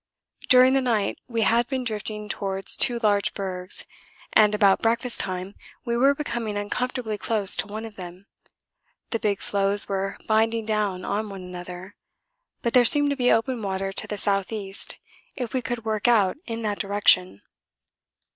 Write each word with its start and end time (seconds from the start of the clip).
During 0.49 0.73
the 0.73 0.81
night 0.81 1.19
we 1.27 1.41
had 1.41 1.67
been 1.67 1.83
drifting 1.83 2.27
towards 2.27 2.75
two 2.75 2.97
large 3.03 3.35
bergs, 3.35 3.85
and 4.33 4.55
about 4.55 4.81
breakfast 4.81 5.19
time 5.19 5.53
we 5.85 5.95
were 5.95 6.15
becoming 6.15 6.57
uncomfortably 6.57 7.19
close 7.19 7.55
to 7.57 7.67
one 7.67 7.85
of 7.85 7.97
them 7.97 8.25
the 9.11 9.19
big 9.19 9.41
floes 9.41 9.87
were 9.87 10.17
binding 10.27 10.65
down 10.65 11.05
on 11.05 11.29
one 11.29 11.43
another, 11.43 11.95
but 12.63 12.73
there 12.73 12.83
seemed 12.83 13.11
to 13.11 13.15
be 13.15 13.31
open 13.31 13.61
water 13.61 13.91
to 13.91 14.07
the 14.07 14.15
S.E., 14.15 14.73
if 15.35 15.53
we 15.53 15.61
could 15.61 15.85
work 15.85 16.07
out 16.07 16.35
in 16.47 16.63
that 16.63 16.79
direction. 16.79 17.43